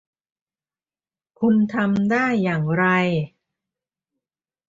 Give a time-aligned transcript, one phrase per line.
[1.39, 2.85] คุณทำได้อย่างไร?